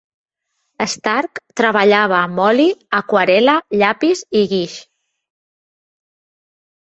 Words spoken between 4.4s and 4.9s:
guix.